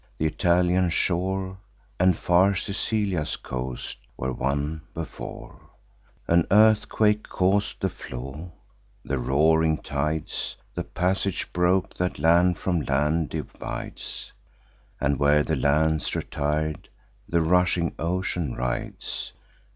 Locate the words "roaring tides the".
9.19-10.83